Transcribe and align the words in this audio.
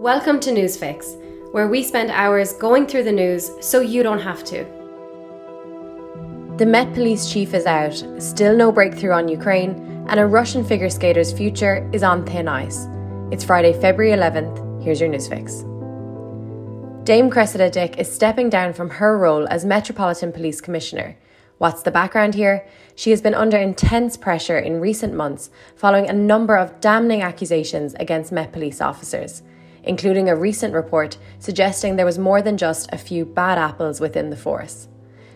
Welcome 0.00 0.40
to 0.40 0.50
Newsfix, 0.50 1.52
where 1.52 1.68
we 1.68 1.82
spend 1.82 2.10
hours 2.10 2.54
going 2.54 2.86
through 2.86 3.02
the 3.02 3.12
news 3.12 3.50
so 3.60 3.82
you 3.82 4.02
don't 4.02 4.18
have 4.18 4.42
to. 4.44 4.64
The 6.56 6.64
Met 6.64 6.94
Police 6.94 7.30
chief 7.30 7.52
is 7.52 7.66
out, 7.66 8.02
still 8.16 8.56
no 8.56 8.72
breakthrough 8.72 9.12
on 9.12 9.28
Ukraine, 9.28 9.72
and 10.08 10.18
a 10.18 10.24
Russian 10.24 10.64
figure 10.64 10.88
skater's 10.88 11.34
future 11.34 11.86
is 11.92 12.02
on 12.02 12.24
thin 12.24 12.48
ice. 12.48 12.88
It's 13.30 13.44
Friday, 13.44 13.78
February 13.78 14.16
11th. 14.16 14.82
Here's 14.82 15.02
your 15.02 15.10
Newsfix. 15.10 15.66
Dame 17.04 17.28
Cressida 17.28 17.68
Dick 17.68 17.98
is 17.98 18.10
stepping 18.10 18.48
down 18.48 18.72
from 18.72 18.88
her 18.88 19.18
role 19.18 19.46
as 19.48 19.66
Metropolitan 19.66 20.32
Police 20.32 20.62
Commissioner. 20.62 21.18
What's 21.58 21.82
the 21.82 21.90
background 21.90 22.34
here? 22.34 22.66
She 22.94 23.10
has 23.10 23.20
been 23.20 23.34
under 23.34 23.58
intense 23.58 24.16
pressure 24.16 24.58
in 24.58 24.80
recent 24.80 25.12
months 25.12 25.50
following 25.76 26.08
a 26.08 26.14
number 26.14 26.56
of 26.56 26.80
damning 26.80 27.20
accusations 27.20 27.92
against 27.96 28.32
Met 28.32 28.50
Police 28.50 28.80
officers 28.80 29.42
including 29.84 30.28
a 30.28 30.36
recent 30.36 30.74
report 30.74 31.16
suggesting 31.38 31.96
there 31.96 32.06
was 32.06 32.18
more 32.18 32.42
than 32.42 32.56
just 32.56 32.92
a 32.92 32.98
few 32.98 33.24
bad 33.24 33.58
apples 33.58 34.00
within 34.00 34.30
the 34.30 34.36
force. 34.36 34.88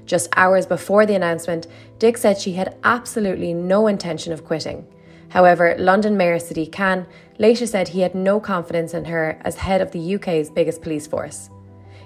Just 0.06 0.28
hours 0.37 0.66
before 0.66 1.06
the 1.06 1.14
announcement, 1.14 1.66
Dick 1.98 2.16
said 2.18 2.38
she 2.38 2.52
had 2.52 2.77
absolutely 2.84 3.54
no 3.54 3.87
intention 3.87 4.32
of 4.32 4.45
quitting. 4.45 4.87
However, 5.30 5.74
London 5.78 6.16
Mayor 6.16 6.37
Sadiq 6.37 6.73
Khan 6.73 7.06
later 7.38 7.66
said 7.66 7.88
he 7.88 8.01
had 8.01 8.15
no 8.15 8.38
confidence 8.38 8.95
in 8.95 9.06
her 9.06 9.38
as 9.42 9.56
head 9.56 9.80
of 9.80 9.91
the 9.91 10.15
UK's 10.15 10.51
biggest 10.51 10.82
police 10.82 11.06
force. 11.06 11.51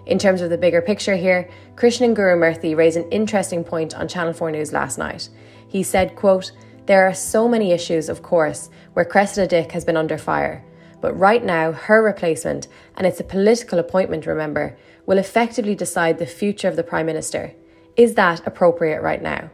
In 0.06 0.18
terms 0.18 0.40
of 0.40 0.48
the 0.48 0.56
bigger 0.56 0.80
picture 0.80 1.16
here, 1.16 1.50
Krishnan 1.74 2.14
Gurumurthy 2.14 2.74
raised 2.74 2.96
an 2.96 3.10
interesting 3.10 3.62
point 3.62 3.94
on 3.94 4.08
Channel 4.08 4.32
4 4.32 4.52
News 4.52 4.72
last 4.72 4.96
night. 4.96 5.28
He 5.66 5.82
said, 5.82 6.16
quote, 6.16 6.52
There 6.86 7.06
are 7.06 7.12
so 7.12 7.46
many 7.46 7.72
issues, 7.72 8.08
of 8.08 8.22
course, 8.22 8.70
where 8.94 9.04
Cressida 9.04 9.46
Dick 9.46 9.72
has 9.72 9.84
been 9.84 9.98
under 9.98 10.16
fire, 10.16 10.64
but 11.00 11.18
right 11.18 11.44
now, 11.44 11.72
her 11.72 12.02
replacement, 12.02 12.68
and 12.96 13.06
it's 13.06 13.20
a 13.20 13.24
political 13.24 13.78
appointment, 13.78 14.26
remember, 14.26 14.76
will 15.06 15.18
effectively 15.18 15.74
decide 15.74 16.18
the 16.18 16.26
future 16.26 16.68
of 16.68 16.76
the 16.76 16.82
Prime 16.82 17.06
Minister. 17.06 17.52
Is 17.96 18.14
that 18.14 18.46
appropriate 18.46 19.02
right 19.02 19.22
now? 19.22 19.50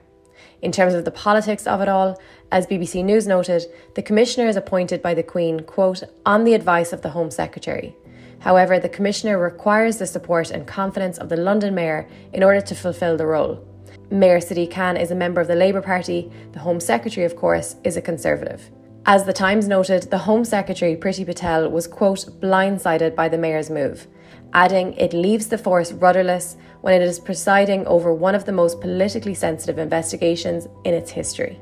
In 0.63 0.73
terms 0.73 0.95
of 0.95 1.05
the 1.05 1.11
politics 1.11 1.67
of 1.67 1.81
it 1.81 1.89
all, 1.89 2.19
as 2.51 2.67
BBC 2.67 3.05
News 3.05 3.27
noted, 3.27 3.65
the 3.95 4.03
Commissioner 4.03 4.49
is 4.49 4.57
appointed 4.57 5.03
by 5.03 5.13
the 5.13 5.23
Queen, 5.23 5.61
quote, 5.61 6.03
on 6.25 6.45
the 6.45 6.55
advice 6.55 6.93
of 6.93 7.03
the 7.03 7.11
Home 7.11 7.31
Secretary. 7.31 7.95
However, 8.41 8.79
the 8.79 8.89
Commissioner 8.89 9.39
requires 9.39 9.99
the 9.99 10.07
support 10.07 10.51
and 10.51 10.67
confidence 10.67 11.19
of 11.19 11.29
the 11.29 11.37
London 11.37 11.75
Mayor 11.75 12.09
in 12.33 12.43
order 12.43 12.61
to 12.61 12.75
fulfil 12.75 13.17
the 13.17 13.27
role. 13.27 13.67
Mayor 14.11 14.39
Sadiq 14.39 14.71
Khan 14.71 14.97
is 14.97 15.11
a 15.11 15.15
member 15.15 15.41
of 15.41 15.49
the 15.49 15.55
Labour 15.55 15.81
Party, 15.81 16.31
the 16.53 16.59
Home 16.59 16.81
Secretary, 16.81 17.25
of 17.25 17.37
course, 17.37 17.77
is 17.85 17.97
a 17.97 18.03
Conservative. 18.03 18.71
As 19.07 19.25
the 19.25 19.35
Times 19.35 19.69
noted, 19.69 20.05
the 20.05 20.17
Home 20.17 20.47
Secretary 20.47 20.97
Priti 20.97 21.27
Patel 21.27 21.69
was, 21.69 21.87
quote, 21.87 22.41
blindsided 22.41 23.15
by 23.15 23.29
the 23.29 23.37
Mayor's 23.37 23.69
move, 23.69 24.07
adding 24.55 24.95
it 24.95 25.13
leaves 25.13 25.47
the 25.47 25.59
force 25.59 25.93
rudderless 25.93 26.57
when 26.81 26.95
it 26.95 27.03
is 27.03 27.19
presiding 27.19 27.87
over 27.87 28.15
one 28.15 28.35
of 28.35 28.47
the 28.47 28.53
most 28.53 28.81
politically 28.81 29.35
sensitive 29.35 29.77
investigations 29.79 30.69
in 30.85 30.95
its 30.95 31.11
history. 31.11 31.61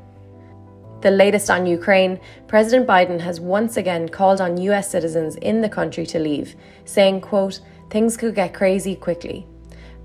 The 1.01 1.11
latest 1.11 1.49
on 1.49 1.65
Ukraine, 1.65 2.17
President 2.47 2.87
Biden 2.87 3.19
has 3.19 3.41
once 3.41 3.75
again 3.75 4.07
called 4.07 4.39
on 4.39 4.55
US 4.55 4.89
citizens 4.89 5.35
in 5.35 5.59
the 5.59 5.67
country 5.67 6.05
to 6.05 6.19
leave, 6.19 6.55
saying, 6.85 7.19
quote, 7.19 7.59
things 7.89 8.15
could 8.15 8.35
get 8.35 8.53
crazy 8.53 8.95
quickly. 8.95 9.45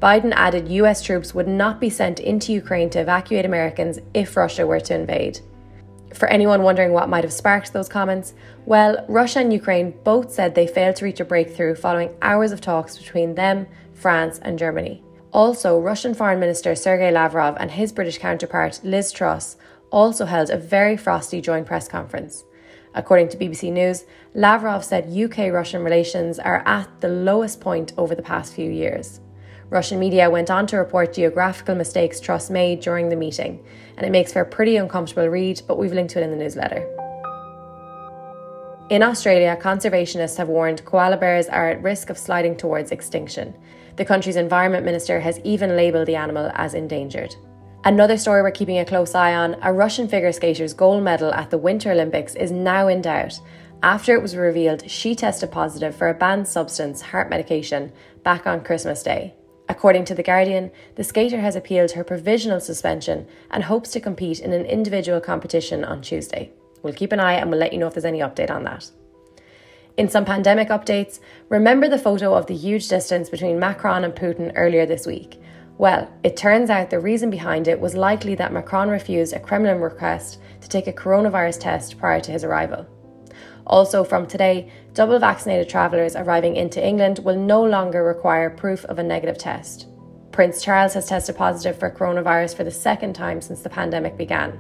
Biden 0.00 0.32
added 0.34 0.66
US 0.66 1.04
troops 1.04 1.36
would 1.36 1.46
not 1.46 1.80
be 1.80 1.88
sent 1.88 2.18
into 2.18 2.52
Ukraine 2.52 2.90
to 2.90 2.98
evacuate 2.98 3.44
Americans 3.44 4.00
if 4.12 4.36
Russia 4.36 4.66
were 4.66 4.80
to 4.80 4.94
invade. 4.96 5.38
For 6.14 6.28
anyone 6.28 6.62
wondering 6.62 6.92
what 6.92 7.08
might 7.08 7.24
have 7.24 7.32
sparked 7.32 7.72
those 7.72 7.88
comments, 7.88 8.34
well, 8.64 9.04
Russia 9.08 9.40
and 9.40 9.52
Ukraine 9.52 9.94
both 10.04 10.32
said 10.32 10.54
they 10.54 10.66
failed 10.66 10.96
to 10.96 11.04
reach 11.04 11.20
a 11.20 11.24
breakthrough 11.24 11.74
following 11.74 12.14
hours 12.22 12.50
of 12.52 12.60
talks 12.60 12.96
between 12.96 13.34
them, 13.34 13.66
France, 13.94 14.38
and 14.42 14.58
Germany. 14.58 15.02
Also, 15.32 15.78
Russian 15.78 16.14
Foreign 16.14 16.40
Minister 16.40 16.74
Sergei 16.74 17.10
Lavrov 17.10 17.56
and 17.60 17.70
his 17.70 17.92
British 17.92 18.18
counterpart 18.18 18.80
Liz 18.82 19.12
Truss 19.12 19.56
also 19.90 20.24
held 20.24 20.50
a 20.50 20.56
very 20.56 20.96
frosty 20.96 21.40
joint 21.40 21.66
press 21.66 21.88
conference. 21.88 22.44
According 22.94 23.28
to 23.28 23.36
BBC 23.36 23.70
News, 23.70 24.04
Lavrov 24.34 24.84
said 24.84 25.14
UK 25.14 25.52
Russian 25.52 25.84
relations 25.84 26.38
are 26.38 26.62
at 26.66 26.88
the 27.00 27.08
lowest 27.08 27.60
point 27.60 27.92
over 27.98 28.14
the 28.14 28.22
past 28.22 28.54
few 28.54 28.70
years. 28.70 29.20
Russian 29.70 29.98
media 29.98 30.30
went 30.30 30.50
on 30.50 30.66
to 30.68 30.78
report 30.78 31.12
geographical 31.12 31.74
mistakes 31.74 32.20
Truss 32.20 32.48
made 32.48 32.80
during 32.80 33.10
the 33.10 33.16
meeting, 33.16 33.62
and 33.96 34.06
it 34.06 34.10
makes 34.10 34.32
for 34.32 34.40
a 34.40 34.46
pretty 34.46 34.76
uncomfortable 34.76 35.28
read, 35.28 35.60
but 35.66 35.76
we've 35.76 35.92
linked 35.92 36.12
to 36.12 36.20
it 36.20 36.24
in 36.24 36.30
the 36.30 36.36
newsletter. 36.36 36.86
In 38.88 39.02
Australia, 39.02 39.58
conservationists 39.60 40.38
have 40.38 40.48
warned 40.48 40.84
koala 40.86 41.18
bears 41.18 41.46
are 41.48 41.68
at 41.68 41.82
risk 41.82 42.08
of 42.08 42.16
sliding 42.16 42.56
towards 42.56 42.90
extinction. 42.90 43.54
The 43.96 44.04
country's 44.06 44.36
environment 44.36 44.86
minister 44.86 45.20
has 45.20 45.38
even 45.44 45.76
labelled 45.76 46.08
the 46.08 46.16
animal 46.16 46.50
as 46.54 46.72
endangered. 46.72 47.34
Another 47.84 48.16
story 48.16 48.40
we're 48.40 48.50
keeping 48.50 48.78
a 48.78 48.86
close 48.86 49.14
eye 49.14 49.34
on 49.34 49.56
a 49.62 49.72
Russian 49.72 50.08
figure 50.08 50.32
skater's 50.32 50.72
gold 50.72 51.02
medal 51.02 51.32
at 51.34 51.50
the 51.50 51.58
Winter 51.58 51.92
Olympics 51.92 52.34
is 52.34 52.50
now 52.50 52.88
in 52.88 53.02
doubt 53.02 53.38
after 53.82 54.14
it 54.14 54.22
was 54.22 54.34
revealed 54.34 54.90
she 54.90 55.14
tested 55.14 55.52
positive 55.52 55.94
for 55.94 56.08
a 56.08 56.14
banned 56.14 56.48
substance, 56.48 57.00
heart 57.00 57.30
medication, 57.30 57.92
back 58.24 58.46
on 58.46 58.64
Christmas 58.64 59.02
Day. 59.02 59.34
According 59.68 60.06
to 60.06 60.14
The 60.14 60.22
Guardian, 60.22 60.70
the 60.94 61.04
skater 61.04 61.40
has 61.40 61.54
appealed 61.54 61.92
her 61.92 62.02
provisional 62.02 62.60
suspension 62.60 63.26
and 63.50 63.64
hopes 63.64 63.90
to 63.90 64.00
compete 64.00 64.40
in 64.40 64.52
an 64.52 64.64
individual 64.64 65.20
competition 65.20 65.84
on 65.84 66.00
Tuesday. 66.00 66.50
We'll 66.82 66.94
keep 66.94 67.12
an 67.12 67.20
eye 67.20 67.34
and 67.34 67.50
we'll 67.50 67.60
let 67.60 67.72
you 67.72 67.78
know 67.78 67.86
if 67.86 67.94
there's 67.94 68.04
any 68.04 68.20
update 68.20 68.50
on 68.50 68.64
that. 68.64 68.90
In 69.98 70.08
some 70.08 70.24
pandemic 70.24 70.68
updates, 70.68 71.20
remember 71.48 71.88
the 71.88 71.98
photo 71.98 72.32
of 72.34 72.46
the 72.46 72.54
huge 72.54 72.88
distance 72.88 73.28
between 73.28 73.58
Macron 73.58 74.04
and 74.04 74.14
Putin 74.14 74.52
earlier 74.54 74.86
this 74.86 75.06
week? 75.06 75.40
Well, 75.76 76.10
it 76.22 76.36
turns 76.36 76.70
out 76.70 76.90
the 76.90 77.00
reason 77.00 77.30
behind 77.30 77.68
it 77.68 77.78
was 77.78 77.94
likely 77.94 78.34
that 78.36 78.52
Macron 78.52 78.88
refused 78.88 79.34
a 79.34 79.40
Kremlin 79.40 79.80
request 79.80 80.40
to 80.60 80.68
take 80.68 80.86
a 80.86 80.92
coronavirus 80.92 81.60
test 81.60 81.98
prior 81.98 82.20
to 82.20 82.32
his 82.32 82.42
arrival. 82.42 82.86
Also, 83.66 84.04
from 84.04 84.26
today, 84.26 84.70
double 84.94 85.18
vaccinated 85.18 85.68
travellers 85.68 86.16
arriving 86.16 86.56
into 86.56 86.84
England 86.84 87.18
will 87.20 87.36
no 87.36 87.62
longer 87.62 88.02
require 88.02 88.48
proof 88.50 88.84
of 88.86 88.98
a 88.98 89.02
negative 89.02 89.38
test. 89.38 89.86
Prince 90.32 90.62
Charles 90.62 90.94
has 90.94 91.08
tested 91.08 91.36
positive 91.36 91.78
for 91.78 91.90
coronavirus 91.90 92.56
for 92.56 92.64
the 92.64 92.70
second 92.70 93.14
time 93.14 93.40
since 93.40 93.62
the 93.62 93.68
pandemic 93.68 94.16
began. 94.16 94.58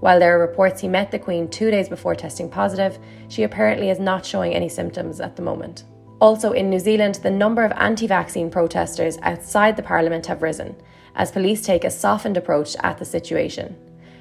While 0.00 0.20
there 0.20 0.36
are 0.36 0.40
reports 0.40 0.80
he 0.80 0.88
met 0.88 1.10
the 1.10 1.18
Queen 1.18 1.48
two 1.48 1.70
days 1.70 1.88
before 1.88 2.14
testing 2.14 2.48
positive, 2.48 2.98
she 3.28 3.42
apparently 3.42 3.90
is 3.90 3.98
not 3.98 4.24
showing 4.24 4.54
any 4.54 4.68
symptoms 4.68 5.20
at 5.20 5.36
the 5.36 5.42
moment. 5.42 5.84
Also, 6.20 6.52
in 6.52 6.70
New 6.70 6.78
Zealand, 6.78 7.16
the 7.16 7.30
number 7.30 7.64
of 7.64 7.72
anti 7.72 8.06
vaccine 8.06 8.50
protesters 8.50 9.18
outside 9.22 9.76
the 9.76 9.82
parliament 9.82 10.26
have 10.26 10.42
risen, 10.42 10.74
as 11.14 11.30
police 11.30 11.62
take 11.62 11.84
a 11.84 11.90
softened 11.90 12.36
approach 12.36 12.76
at 12.82 12.98
the 12.98 13.04
situation. 13.04 13.76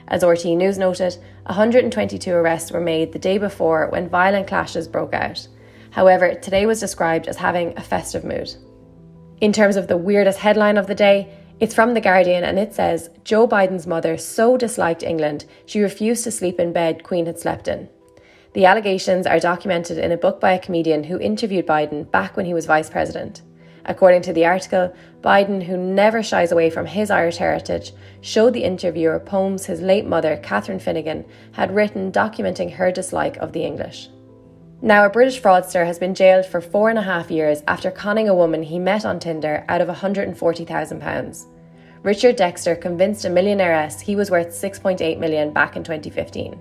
As 0.10 0.24
RT 0.24 0.46
News 0.46 0.78
noted, 0.78 1.18
122 1.48 2.32
arrests 2.32 2.72
were 2.72 2.80
made 2.80 3.12
the 3.12 3.20
day 3.20 3.38
before 3.38 3.90
when 3.90 4.08
violent 4.08 4.48
clashes 4.48 4.88
broke 4.88 5.14
out. 5.14 5.48
However, 5.92 6.34
today 6.36 6.66
was 6.66 6.80
described 6.80 7.28
as 7.28 7.38
having 7.38 7.78
a 7.78 7.82
festive 7.82 8.24
mood. 8.24 8.54
In 9.42 9.52
terms 9.52 9.76
of 9.76 9.88
the 9.88 9.98
weirdest 9.98 10.40
headline 10.40 10.78
of 10.78 10.88
the 10.88 10.96
day, 10.96 11.30
it's 11.60 11.76
from 11.76 11.94
The 11.94 12.02
Guardian 12.02 12.44
and 12.44 12.58
it 12.58 12.74
says 12.74 13.10
Joe 13.24 13.48
Biden's 13.48 13.88
mother 13.88 14.18
so 14.18 14.58
disliked 14.58 15.04
England 15.04 15.46
she 15.66 15.82
refused 15.82 16.24
to 16.24 16.32
sleep 16.32 16.60
in 16.60 16.72
bed 16.72 17.04
Queen 17.04 17.26
had 17.26 17.40
slept 17.40 17.68
in. 17.68 17.90
The 18.54 18.66
allegations 18.66 19.28
are 19.28 19.40
documented 19.40 19.98
in 19.98 20.12
a 20.12 20.18
book 20.18 20.40
by 20.40 20.54
a 20.54 20.60
comedian 20.60 21.04
who 21.04 21.20
interviewed 21.20 21.68
Biden 21.68 22.10
back 22.10 22.38
when 22.38 22.46
he 22.46 22.54
was 22.54 22.66
vice 22.66 22.90
president. 22.90 23.42
According 23.88 24.22
to 24.24 24.34
the 24.34 24.46
article, 24.46 24.94
Biden, 25.22 25.64
who 25.64 25.78
never 25.78 26.22
shies 26.22 26.52
away 26.52 26.70
from 26.70 26.86
his 26.86 27.10
Irish 27.10 27.38
heritage, 27.38 27.94
showed 28.22 28.54
the 28.54 28.64
interviewer 28.64 29.20
poems 29.20 29.66
his 29.66 29.82
late 29.82 30.06
mother, 30.06 30.38
Catherine 30.44 30.80
Finnegan, 30.80 31.26
had 31.54 31.74
written 31.74 32.12
documenting 32.12 32.74
her 32.74 32.92
dislike 32.92 33.38
of 33.38 33.54
the 33.54 33.64
English. 33.64 34.10
Now, 34.82 35.06
a 35.06 35.10
British 35.10 35.42
fraudster 35.42 35.86
has 35.86 35.98
been 35.98 36.14
jailed 36.14 36.46
for 36.46 36.62
four 36.62 36.90
and 36.90 37.00
a 37.00 37.02
half 37.02 37.32
years 37.32 37.64
after 37.68 37.90
conning 37.90 38.30
a 38.30 38.36
woman 38.36 38.62
he 38.62 38.78
met 38.78 39.06
on 39.06 39.20
Tinder 39.20 39.66
out 39.70 39.82
of 39.82 39.88
£140,000. 39.88 41.46
Richard 42.04 42.36
Dexter 42.36 42.76
convinced 42.76 43.26
a 43.26 43.30
millionairess 43.30 44.02
he 44.02 44.16
was 44.16 44.30
worth 44.30 44.50
£6.8 44.50 45.18
million 45.18 45.52
back 45.52 45.76
in 45.76 45.84
2015. 45.84 46.60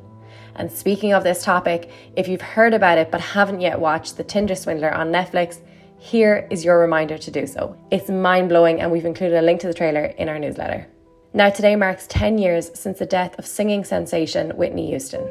And 0.54 0.72
speaking 0.72 1.12
of 1.12 1.24
this 1.24 1.44
topic, 1.44 1.90
if 2.16 2.26
you've 2.26 2.40
heard 2.40 2.72
about 2.72 2.96
it 2.98 3.10
but 3.10 3.20
haven't 3.20 3.60
yet 3.60 3.78
watched 3.78 4.16
The 4.16 4.24
Tinder 4.24 4.54
Swindler 4.54 4.94
on 4.94 5.12
Netflix, 5.12 5.60
here 5.98 6.46
is 6.50 6.64
your 6.64 6.78
reminder 6.78 7.18
to 7.18 7.30
do 7.30 7.46
so. 7.46 7.76
It's 7.90 8.08
mind 8.08 8.48
blowing, 8.48 8.80
and 8.80 8.92
we've 8.92 9.04
included 9.04 9.38
a 9.38 9.42
link 9.42 9.60
to 9.60 9.66
the 9.66 9.74
trailer 9.74 10.04
in 10.04 10.28
our 10.28 10.38
newsletter. 10.38 10.86
Now, 11.32 11.50
today 11.50 11.76
marks 11.76 12.06
10 12.08 12.38
years 12.38 12.70
since 12.74 12.98
the 12.98 13.06
death 13.06 13.38
of 13.38 13.46
singing 13.46 13.84
sensation 13.84 14.56
Whitney 14.56 14.88
Houston. 14.88 15.28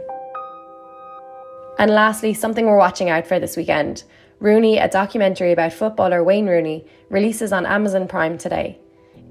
And 1.78 1.92
lastly, 1.92 2.34
something 2.34 2.66
we're 2.66 2.78
watching 2.78 3.10
out 3.10 3.28
for 3.28 3.40
this 3.40 3.58
weekend. 3.58 4.04
Rooney, 4.40 4.78
a 4.78 4.90
documentary 4.90 5.52
about 5.52 5.74
footballer 5.74 6.24
Wayne 6.24 6.48
Rooney, 6.48 6.86
releases 7.10 7.54
on 7.54 7.66
Amazon 7.66 8.08
Prime 8.08 8.38
today. 8.38 8.80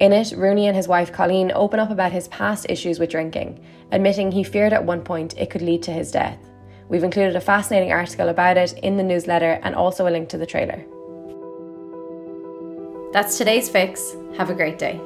In 0.00 0.12
it, 0.12 0.32
Rooney 0.32 0.66
and 0.66 0.76
his 0.76 0.88
wife 0.88 1.12
Colleen 1.12 1.52
open 1.54 1.78
up 1.78 1.90
about 1.90 2.12
his 2.12 2.28
past 2.28 2.66
issues 2.68 2.98
with 2.98 3.10
drinking, 3.10 3.64
admitting 3.92 4.32
he 4.32 4.42
feared 4.42 4.72
at 4.72 4.84
one 4.84 5.02
point 5.02 5.36
it 5.38 5.50
could 5.50 5.62
lead 5.62 5.82
to 5.84 5.92
his 5.92 6.10
death. 6.10 6.38
We've 6.88 7.04
included 7.04 7.36
a 7.36 7.40
fascinating 7.40 7.92
article 7.92 8.28
about 8.28 8.56
it 8.56 8.72
in 8.78 8.96
the 8.96 9.02
newsletter 9.02 9.60
and 9.62 9.74
also 9.74 10.06
a 10.06 10.10
link 10.10 10.28
to 10.30 10.38
the 10.38 10.46
trailer. 10.46 10.84
That's 13.14 13.38
today's 13.38 13.68
fix. 13.68 14.16
Have 14.36 14.50
a 14.50 14.54
great 14.54 14.76
day. 14.76 15.00